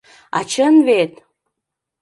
[0.37, 1.11] —А чын вет!